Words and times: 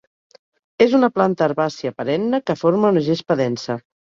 És 0.85 0.95
una 0.99 1.09
planta 1.17 1.45
herbàcia 1.47 1.93
perenne 2.01 2.41
que 2.49 2.57
forma 2.63 2.93
una 2.97 3.05
gespa 3.11 3.39
densa. 3.45 3.79